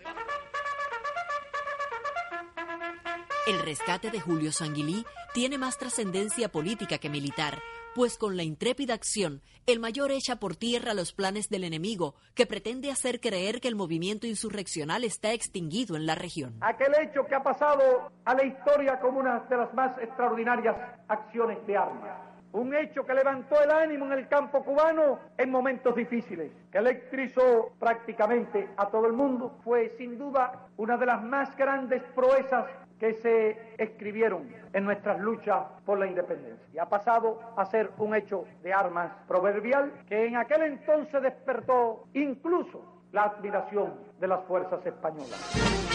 El 3.46 3.60
rescate 3.60 4.10
de 4.10 4.20
Julio 4.20 4.52
Sanguilí 4.52 5.06
tiene 5.36 5.60
más 5.60 5.78
trascendencia 5.78 6.50
política 6.50 6.98
que 6.98 7.10
militar, 7.10 7.60
pues 7.94 8.18
con 8.18 8.36
la 8.36 8.42
intrépida 8.42 8.96
acción, 8.96 9.44
el 9.68 9.80
mayor 9.80 10.12
echa 10.12 10.38
por 10.38 10.56
tierra 10.56 10.96
los 10.96 11.14
planes 11.14 11.50
del 11.50 11.66
enemigo, 11.66 12.16
que 12.34 12.48
pretende 12.48 12.90
hacer 12.90 13.20
creer 13.20 13.62
que 13.62 13.68
el 13.68 13.76
movimiento 13.76 14.26
insurreccional 14.26 15.04
está 15.04 15.34
extinguido 15.34 15.96
en 15.96 16.08
la 16.08 16.16
región. 16.16 16.58
Aquel 16.62 16.94
hecho 17.00 17.26
que 17.28 17.36
ha 17.36 17.44
pasado 17.44 18.12
a 18.26 18.34
la 18.34 18.44
historia 18.44 19.00
como 19.00 19.20
una 19.20 19.40
de 19.42 19.58
las 19.58 19.72
más 19.76 19.96
extraordinarias 20.00 20.76
acciones 21.08 21.60
de 21.68 21.78
armas. 21.78 22.31
Un 22.54 22.76
hecho 22.76 23.06
que 23.06 23.14
levantó 23.14 23.62
el 23.62 23.72
ánimo 23.72 24.06
en 24.06 24.14
el 24.14 24.28
campo 24.28 24.64
cubano 24.64 25.20
en 25.38 25.50
momentos 25.50 25.96
difíciles, 25.96 26.52
que 26.72 26.80
electrizó 26.80 27.72
prácticamente 27.80 28.70
a 28.76 28.88
todo 28.88 29.08
el 29.08 29.14
mundo, 29.14 29.58
fue 29.64 29.90
sin 29.98 30.18
duda 30.18 30.68
una 30.78 30.98
de 30.98 31.06
las 31.06 31.24
más 31.24 31.56
grandes 31.56 32.04
proezas 32.14 32.66
que 33.00 33.14
se 33.14 33.58
escribieron 33.78 34.48
en 34.74 34.84
nuestras 34.84 35.20
luchas 35.20 35.64
por 35.86 35.98
la 35.98 36.06
independencia. 36.06 36.68
Y 36.74 36.78
ha 36.78 36.88
pasado 36.88 37.40
a 37.58 37.66
ser 37.66 37.90
un 37.98 38.14
hecho 38.14 38.46
de 38.62 38.74
armas 38.74 39.12
proverbial 39.28 39.92
que 40.08 40.28
en 40.28 40.36
aquel 40.36 40.62
entonces 40.64 41.22
despertó 41.22 42.04
incluso 42.14 43.02
la 43.12 43.24
admiración 43.24 43.94
de 44.20 44.28
las 44.28 44.44
fuerzas 44.44 44.86
españolas. 44.86 45.91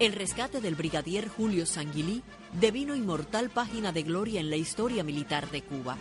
El 0.00 0.14
rescate 0.14 0.62
del 0.62 0.76
brigadier 0.76 1.28
Julio 1.28 1.66
Sanguilí 1.66 2.22
devino 2.58 2.96
inmortal 2.96 3.50
página 3.50 3.92
de 3.92 4.02
gloria 4.02 4.40
en 4.40 4.48
la 4.48 4.56
historia 4.56 5.04
militar 5.04 5.46
de 5.48 5.60
Cuba. 5.60 5.98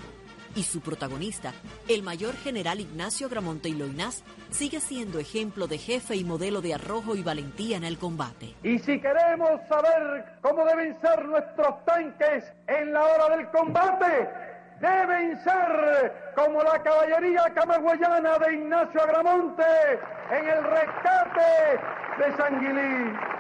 Y 0.56 0.64
su 0.64 0.80
protagonista, 0.80 1.52
el 1.90 2.02
mayor 2.02 2.34
general 2.38 2.80
Ignacio 2.80 3.28
Agramonte 3.28 3.68
y 3.68 3.74
Loinás, 3.74 4.24
sigue 4.52 4.80
siendo 4.80 5.20
ejemplo 5.20 5.68
de 5.68 5.80
jefe 5.80 6.16
y 6.16 6.24
modelo 6.24 6.62
de 6.62 6.76
arrojo 6.76 7.18
y 7.18 7.24
valentía 7.24 7.76
en 7.76 7.84
el 7.84 7.98
combate. 7.98 8.56
Y 8.64 8.80
si 8.80 9.02
queremos 9.02 9.60
saber 9.68 10.38
cómo 10.42 10.64
deben 10.64 10.98
ser 11.02 11.26
nuestros 11.26 11.84
tanques 11.84 12.46
en 12.68 12.94
la 12.94 13.04
hora 13.04 13.36
del 13.36 13.50
combate, 13.50 14.30
deben 14.80 15.44
ser 15.44 16.32
como 16.38 16.64
la 16.64 16.82
caballería 16.82 17.44
camagüeyana 17.54 18.40
de 18.40 18.54
Ignacio 18.54 19.04
Agramonte 19.04 19.64
en 20.32 20.48
el 20.48 20.64
rescate 20.64 21.80
de 22.18 22.38
Sanguilí. 22.38 23.39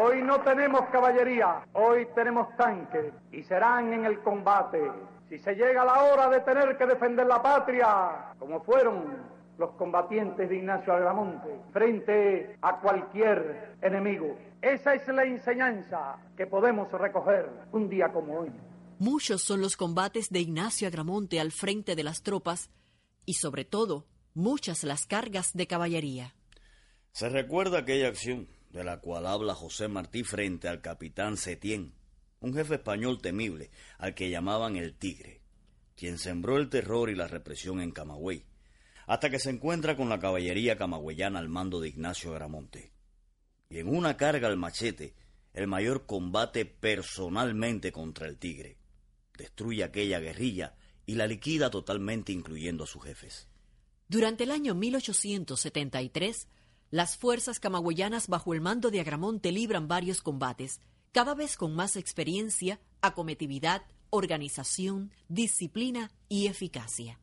Hoy 0.00 0.22
no 0.22 0.40
tenemos 0.40 0.88
caballería, 0.90 1.66
hoy 1.74 2.06
tenemos 2.14 2.48
tanques 2.56 3.12
y 3.30 3.42
serán 3.42 3.92
en 3.92 4.06
el 4.06 4.20
combate. 4.20 4.80
Si 5.28 5.38
se 5.38 5.54
llega 5.54 5.84
la 5.84 6.04
hora 6.04 6.28
de 6.30 6.40
tener 6.40 6.76
que 6.78 6.86
defender 6.86 7.26
la 7.26 7.42
patria, 7.42 8.32
como 8.38 8.62
fueron 8.62 9.16
los 9.58 9.72
combatientes 9.72 10.48
de 10.48 10.56
Ignacio 10.56 10.94
Agramonte, 10.94 11.60
frente 11.72 12.56
a 12.62 12.80
cualquier 12.80 13.76
enemigo. 13.82 14.38
Esa 14.62 14.94
es 14.94 15.06
la 15.08 15.24
enseñanza 15.24 16.16
que 16.36 16.46
podemos 16.46 16.90
recoger 16.90 17.50
un 17.72 17.88
día 17.88 18.10
como 18.12 18.40
hoy. 18.40 18.52
Muchos 18.98 19.42
son 19.42 19.60
los 19.60 19.76
combates 19.76 20.30
de 20.30 20.40
Ignacio 20.40 20.88
Agramonte 20.88 21.38
al 21.38 21.52
frente 21.52 21.96
de 21.96 22.04
las 22.04 22.22
tropas 22.22 22.70
y 23.26 23.34
sobre 23.34 23.64
todo 23.64 24.06
muchas 24.34 24.84
las 24.84 25.06
cargas 25.06 25.52
de 25.52 25.66
caballería. 25.66 26.34
Se 27.10 27.28
recuerda 27.28 27.80
aquella 27.80 28.08
acción 28.08 28.48
de 28.72 28.84
la 28.84 29.00
cual 29.00 29.26
habla 29.26 29.54
José 29.54 29.86
Martí 29.86 30.24
frente 30.24 30.66
al 30.66 30.80
capitán 30.80 31.36
Setién, 31.36 31.92
un 32.40 32.54
jefe 32.54 32.74
español 32.74 33.20
temible 33.20 33.70
al 33.98 34.14
que 34.14 34.30
llamaban 34.30 34.76
el 34.76 34.94
Tigre, 34.94 35.42
quien 35.94 36.18
sembró 36.18 36.56
el 36.56 36.68
terror 36.68 37.10
y 37.10 37.14
la 37.14 37.28
represión 37.28 37.80
en 37.80 37.92
Camagüey, 37.92 38.44
hasta 39.06 39.30
que 39.30 39.38
se 39.38 39.50
encuentra 39.50 39.96
con 39.96 40.08
la 40.08 40.18
caballería 40.18 40.76
camagüeyana 40.76 41.38
al 41.38 41.48
mando 41.48 41.80
de 41.80 41.88
Ignacio 41.88 42.32
Agramonte. 42.32 42.92
Y 43.68 43.78
en 43.78 43.88
una 43.88 44.16
carga 44.16 44.48
al 44.48 44.56
machete, 44.56 45.14
el 45.52 45.66
mayor 45.66 46.06
combate 46.06 46.64
personalmente 46.64 47.92
contra 47.92 48.26
el 48.26 48.38
tigre. 48.38 48.78
Destruye 49.36 49.84
aquella 49.84 50.18
guerrilla 50.18 50.76
y 51.04 51.14
la 51.14 51.26
liquida 51.26 51.70
totalmente 51.70 52.32
incluyendo 52.32 52.84
a 52.84 52.86
sus 52.86 53.04
jefes. 53.04 53.48
Durante 54.08 54.44
el 54.44 54.50
año 54.50 54.74
1873, 54.74 56.48
las 56.92 57.16
fuerzas 57.16 57.58
camagüeyanas 57.58 58.28
bajo 58.28 58.52
el 58.52 58.60
mando 58.60 58.90
de 58.90 59.00
Agramonte 59.00 59.50
libran 59.50 59.88
varios 59.88 60.20
combates, 60.20 60.78
cada 61.10 61.34
vez 61.34 61.56
con 61.56 61.74
más 61.74 61.96
experiencia, 61.96 62.80
acometividad, 63.00 63.82
organización, 64.10 65.10
disciplina 65.26 66.10
y 66.28 66.48
eficacia. 66.48 67.18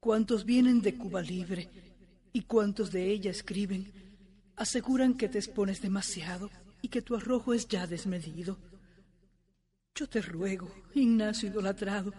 Cuantos 0.00 0.46
vienen 0.46 0.80
de 0.80 0.96
Cuba 0.96 1.20
Libre 1.20 1.68
y 2.32 2.40
cuantos 2.44 2.90
de 2.90 3.10
ella 3.12 3.30
escriben, 3.30 3.92
aseguran 4.56 5.12
que 5.12 5.28
te 5.28 5.36
expones 5.36 5.82
demasiado 5.82 6.50
y 6.80 6.88
que 6.88 7.02
tu 7.02 7.14
arrojo 7.14 7.52
es 7.52 7.68
ya 7.68 7.86
desmedido. 7.86 8.56
Yo 9.94 10.08
te 10.08 10.22
ruego, 10.22 10.72
Ignacio 10.94 11.50
idolatrado, 11.50 12.14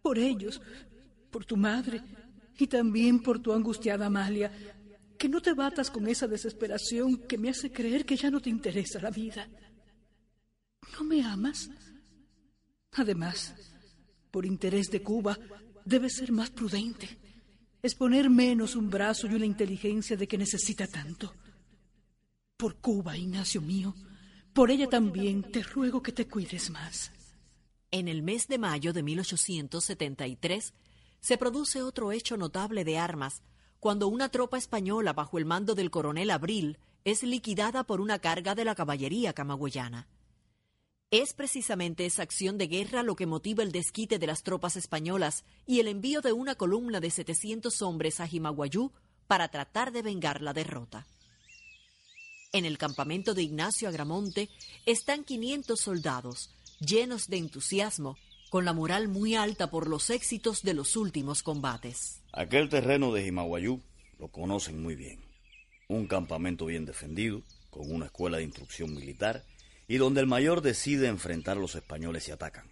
por 0.00 0.18
ellos, 0.18 0.62
por 1.30 1.44
tu 1.44 1.58
madre 1.58 2.00
y 2.56 2.68
también 2.68 3.22
por 3.22 3.38
tu 3.38 3.52
angustiada 3.52 4.06
Amalia, 4.06 4.50
que 5.18 5.28
no 5.28 5.40
te 5.40 5.52
batas 5.52 5.90
con 5.90 6.06
esa 6.08 6.26
desesperación 6.26 7.16
que 7.26 7.38
me 7.38 7.50
hace 7.50 7.72
creer 7.72 8.04
que 8.04 8.16
ya 8.16 8.30
no 8.30 8.40
te 8.40 8.50
interesa 8.50 9.00
la 9.00 9.10
vida. 9.10 9.48
¿No 10.92 11.04
me 11.04 11.22
amas? 11.22 11.70
Además, 12.92 13.54
por 14.30 14.46
interés 14.46 14.90
de 14.90 15.02
Cuba, 15.02 15.38
debes 15.84 16.16
ser 16.16 16.32
más 16.32 16.50
prudente. 16.50 17.18
Exponer 17.82 18.30
menos 18.30 18.76
un 18.76 18.88
brazo 18.88 19.26
y 19.26 19.34
una 19.34 19.46
inteligencia 19.46 20.16
de 20.16 20.26
que 20.26 20.38
necesita 20.38 20.86
tanto. 20.86 21.34
Por 22.56 22.76
Cuba, 22.76 23.16
Ignacio 23.16 23.60
mío, 23.60 23.94
por 24.52 24.70
ella 24.70 24.88
también 24.88 25.42
te 25.42 25.62
ruego 25.62 26.02
que 26.02 26.12
te 26.12 26.26
cuides 26.26 26.70
más. 26.70 27.10
En 27.90 28.08
el 28.08 28.22
mes 28.22 28.48
de 28.48 28.58
mayo 28.58 28.92
de 28.92 29.02
1873 29.02 30.74
se 31.20 31.38
produce 31.38 31.82
otro 31.82 32.12
hecho 32.12 32.36
notable 32.36 32.84
de 32.84 32.98
armas, 32.98 33.42
cuando 33.84 34.08
una 34.08 34.30
tropa 34.30 34.56
española 34.56 35.12
bajo 35.12 35.36
el 35.36 35.44
mando 35.44 35.74
del 35.74 35.90
coronel 35.90 36.30
Abril 36.30 36.78
es 37.04 37.22
liquidada 37.22 37.84
por 37.84 38.00
una 38.00 38.18
carga 38.18 38.54
de 38.54 38.64
la 38.64 38.74
caballería 38.74 39.34
camagüeyana. 39.34 40.08
Es 41.10 41.34
precisamente 41.34 42.06
esa 42.06 42.22
acción 42.22 42.56
de 42.56 42.66
guerra 42.66 43.02
lo 43.02 43.14
que 43.14 43.26
motiva 43.26 43.62
el 43.62 43.72
desquite 43.72 44.18
de 44.18 44.26
las 44.26 44.42
tropas 44.42 44.76
españolas 44.76 45.44
y 45.66 45.80
el 45.80 45.88
envío 45.88 46.22
de 46.22 46.32
una 46.32 46.54
columna 46.54 46.98
de 46.98 47.10
700 47.10 47.82
hombres 47.82 48.20
a 48.20 48.26
Jimaguayú 48.26 48.90
para 49.26 49.48
tratar 49.48 49.92
de 49.92 50.00
vengar 50.00 50.40
la 50.40 50.54
derrota. 50.54 51.06
En 52.54 52.64
el 52.64 52.78
campamento 52.78 53.34
de 53.34 53.42
Ignacio 53.42 53.90
Agramonte 53.90 54.48
están 54.86 55.24
500 55.24 55.78
soldados, 55.78 56.48
llenos 56.80 57.28
de 57.28 57.36
entusiasmo, 57.36 58.16
con 58.48 58.64
la 58.64 58.72
moral 58.72 59.08
muy 59.08 59.34
alta 59.34 59.70
por 59.70 59.88
los 59.88 60.08
éxitos 60.08 60.62
de 60.62 60.72
los 60.72 60.96
últimos 60.96 61.42
combates. 61.42 62.23
Aquel 62.36 62.68
terreno 62.68 63.12
de 63.12 63.22
Jimaguayú 63.22 63.80
lo 64.18 64.28
conocen 64.28 64.82
muy 64.82 64.96
bien. 64.96 65.24
Un 65.86 66.08
campamento 66.08 66.66
bien 66.66 66.84
defendido, 66.84 67.42
con 67.70 67.88
una 67.92 68.06
escuela 68.06 68.38
de 68.38 68.42
instrucción 68.42 68.92
militar 68.92 69.44
y 69.86 69.98
donde 69.98 70.20
el 70.20 70.26
mayor 70.26 70.60
decide 70.60 71.06
enfrentar 71.06 71.56
a 71.56 71.60
los 71.60 71.76
españoles 71.76 72.26
y 72.28 72.32
atacan. 72.32 72.68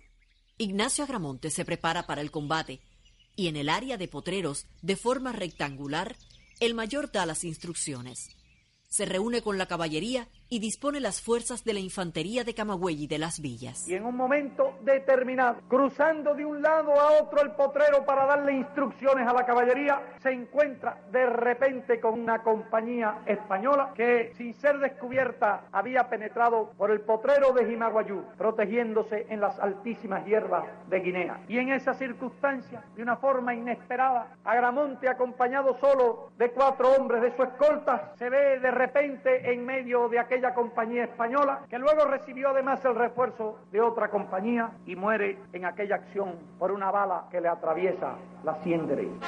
Ignacio 0.59 1.04
Agramonte 1.04 1.50
se 1.50 1.64
prepara 1.64 2.07
para 2.07 2.23
el 2.23 2.33
combate 2.33 2.81
y 3.37 3.47
en 3.47 3.57
el 3.57 3.69
área 3.69 3.99
de 3.99 4.09
potreros, 4.09 4.66
de 4.83 4.97
forma 4.97 5.31
rectangular, 5.31 6.16
el 6.59 6.75
mayor 6.75 7.12
da 7.12 7.25
las 7.25 7.45
instrucciones 7.45 8.31
se 8.92 9.07
reúne 9.07 9.40
con 9.40 9.57
la 9.57 9.64
caballería 9.64 10.28
y 10.52 10.59
dispone 10.59 11.00
las 11.00 11.22
fuerzas 11.22 11.64
de 11.64 11.72
la 11.72 11.81
infantería 11.81 12.44
de 12.44 12.53
Camagüey 12.53 13.05
y 13.05 13.07
de 13.07 13.16
las 13.16 13.40
villas. 13.40 13.88
Y 13.88 13.94
en 13.94 14.05
un 14.05 14.14
momento 14.14 14.74
determinado, 14.83 15.62
cruzando 15.66 16.35
de 16.35 16.44
un 16.44 16.61
lado 16.61 16.92
a 16.92 17.22
otro 17.22 17.40
el 17.40 17.53
potrero 17.53 18.05
para 18.05 18.26
darle 18.26 18.53
instrucciones 18.53 19.26
a 19.26 19.33
la 19.33 19.46
caballería, 19.46 20.03
se 20.22 20.31
encuentra 20.31 21.00
de 21.11 21.24
repente 21.24 21.98
con 22.00 22.20
una 22.20 22.42
compañía 22.42 23.22
española 23.24 23.94
que, 23.94 24.35
sin 24.37 24.53
ser 24.53 24.79
descubierta, 24.79 25.68
había 25.72 26.11
penetrado 26.11 26.72
por 26.76 26.90
el 26.90 27.00
potrero 27.00 27.55
de 27.55 27.64
Jimaguayú, 27.64 28.22
protegiéndose 28.37 29.29
en 29.31 29.40
las 29.40 29.59
altísimas 29.59 30.26
hierbas 30.26 30.66
de 30.90 31.00
Guinea. 31.00 31.40
Y 31.48 31.57
en 31.57 31.70
esa 31.70 31.94
circunstancia, 31.94 32.85
de 32.94 33.03
una 33.03 33.16
forma 33.16 33.55
inesperada, 33.55 34.37
Agramonte, 34.44 35.09
acompañado 35.09 35.79
solo 35.79 36.31
de 36.37 36.50
cuatro 36.50 36.92
hombres 36.92 37.22
de 37.22 37.35
su 37.35 37.42
escolta, 37.42 38.12
se 38.18 38.29
ve 38.29 38.59
de 38.59 38.70
repente 38.70 39.50
en 39.50 39.64
medio 39.64 40.11
de 40.11 40.18
aquella 40.42 40.55
compañía 40.55 41.05
española, 41.05 41.64
que 41.70 41.78
luego 41.78 42.05
recibió 42.05 42.48
además 42.48 42.85
el 42.85 42.96
refuerzo 42.96 43.61
de 43.70 43.81
otra 43.81 44.11
compañía 44.11 44.72
y 44.87 44.96
muere 44.96 45.38
en 45.52 45.64
aquella 45.64 45.96
acción 45.96 46.37
por 46.59 46.72
una 46.72 46.90
bala 46.90 47.28
que 47.31 47.40
le 47.40 47.48
atraviesa 47.48 48.16
la 48.42 48.61
sien 48.62 48.88
derecha. 48.88 49.26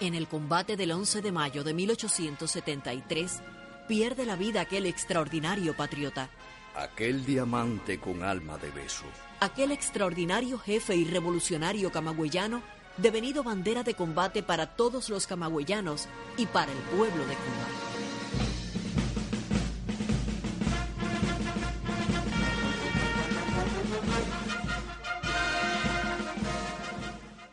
En 0.00 0.14
el 0.14 0.28
combate 0.28 0.76
del 0.76 0.92
11 0.92 1.22
de 1.22 1.32
mayo 1.32 1.64
de 1.64 1.72
1873, 1.72 3.42
pierde 3.88 4.26
la 4.26 4.36
vida 4.36 4.62
aquel 4.62 4.84
extraordinario 4.84 5.74
patriota. 5.74 6.28
Aquel 6.76 7.24
diamante 7.24 7.98
con 7.98 8.22
alma 8.22 8.58
de 8.58 8.70
beso. 8.70 9.04
Aquel 9.40 9.72
extraordinario 9.72 10.58
jefe 10.58 10.94
y 10.96 11.04
revolucionario 11.04 11.90
camagüeyano 11.90 12.60
devenido 12.96 13.42
bandera 13.42 13.82
de 13.82 13.94
combate 13.94 14.42
para 14.42 14.66
todos 14.66 15.08
los 15.08 15.26
camagüeyanos 15.26 16.08
y 16.36 16.46
para 16.46 16.70
el 16.70 16.78
pueblo 16.78 17.24
de 17.26 17.34
Cuba. 17.34 17.66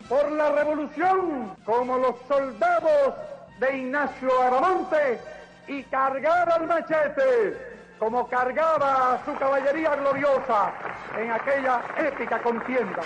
Por 0.09 0.31
la 0.31 0.51
revolución, 0.51 1.55
como 1.65 1.97
los 1.99 2.15
soldados 2.27 3.13
de 3.59 3.77
Ignacio 3.77 4.41
Aramonte, 4.41 5.19
y 5.69 5.83
cargar 5.83 6.51
al 6.51 6.67
machete, 6.67 7.55
como 7.99 8.27
cargaba 8.27 9.21
su 9.23 9.35
caballería 9.35 9.95
gloriosa 9.95 10.73
en 11.15 11.31
aquella 11.31 11.83
épica 11.97 12.41
contienda. 12.41 13.03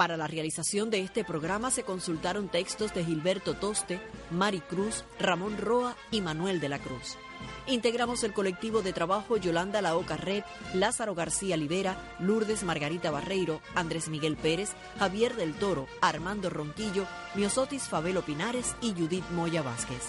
Para 0.00 0.16
la 0.16 0.26
realización 0.26 0.88
de 0.88 1.02
este 1.02 1.24
programa 1.24 1.70
se 1.70 1.82
consultaron 1.82 2.48
textos 2.48 2.94
de 2.94 3.04
Gilberto 3.04 3.52
Toste, 3.52 4.00
Mari 4.30 4.60
Cruz, 4.60 5.04
Ramón 5.18 5.58
Roa 5.58 5.94
y 6.10 6.22
Manuel 6.22 6.58
de 6.58 6.70
la 6.70 6.78
Cruz. 6.78 7.18
Integramos 7.66 8.24
el 8.24 8.32
colectivo 8.32 8.80
de 8.80 8.94
trabajo 8.94 9.36
Yolanda 9.36 9.82
Laoca 9.82 10.16
Red, 10.16 10.42
Lázaro 10.72 11.14
García 11.14 11.58
Libera, 11.58 12.16
Lourdes 12.18 12.62
Margarita 12.62 13.10
Barreiro, 13.10 13.60
Andrés 13.74 14.08
Miguel 14.08 14.38
Pérez, 14.38 14.70
Javier 14.98 15.36
del 15.36 15.52
Toro, 15.52 15.86
Armando 16.00 16.48
Ronquillo, 16.48 17.04
Miosotis 17.34 17.82
Fabelo 17.82 18.22
Pinares 18.22 18.76
y 18.80 18.94
Judith 18.94 19.28
Moya 19.32 19.60
Vázquez. 19.60 20.08